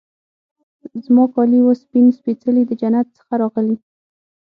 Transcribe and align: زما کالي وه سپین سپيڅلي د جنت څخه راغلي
زما 1.03 1.25
کالي 1.33 1.59
وه 1.63 1.73
سپین 1.83 2.05
سپيڅلي 2.17 2.63
د 2.67 2.71
جنت 2.81 3.07
څخه 3.17 3.33
راغلي 3.41 3.75